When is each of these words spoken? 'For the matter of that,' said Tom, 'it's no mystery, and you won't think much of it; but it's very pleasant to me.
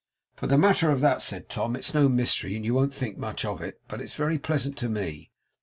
'For 0.35 0.47
the 0.47 0.57
matter 0.57 0.89
of 0.89 0.99
that,' 1.01 1.21
said 1.21 1.47
Tom, 1.47 1.75
'it's 1.75 1.93
no 1.93 2.09
mystery, 2.09 2.55
and 2.55 2.65
you 2.65 2.73
won't 2.73 2.91
think 2.91 3.19
much 3.19 3.45
of 3.45 3.61
it; 3.61 3.79
but 3.87 4.01
it's 4.01 4.15
very 4.15 4.39
pleasant 4.39 4.75
to 4.79 4.89
me. 4.89 5.29